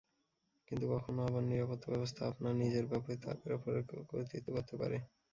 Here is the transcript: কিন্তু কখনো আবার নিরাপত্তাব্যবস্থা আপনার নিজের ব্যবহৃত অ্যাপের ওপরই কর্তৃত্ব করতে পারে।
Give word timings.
কিন্তু 0.67 0.85
কখনো 0.93 1.19
আবার 1.27 1.43
নিরাপত্তাব্যবস্থা 1.45 2.21
আপনার 2.31 2.53
নিজের 2.61 2.85
ব্যবহৃত 2.89 3.21
অ্যাপের 3.25 3.51
ওপরই 3.57 3.83
কর্তৃত্ব 4.09 4.47
করতে 4.55 4.75
পারে। 4.81 4.97